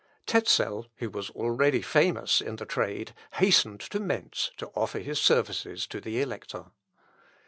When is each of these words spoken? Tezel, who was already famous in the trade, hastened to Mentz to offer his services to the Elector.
Tezel, 0.25 0.87
who 0.95 1.11
was 1.11 1.29
already 1.29 1.83
famous 1.83 2.41
in 2.41 2.55
the 2.55 2.65
trade, 2.65 3.13
hastened 3.35 3.81
to 3.81 3.99
Mentz 3.99 4.49
to 4.57 4.69
offer 4.69 4.97
his 4.97 5.21
services 5.21 5.85
to 5.85 6.01
the 6.01 6.23
Elector. 6.23 6.71